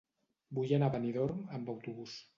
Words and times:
Vull 0.59 0.73
anar 0.77 0.89
a 0.91 0.95
Benidorm 0.97 1.47
amb 1.59 1.73
autobús. 1.77 2.21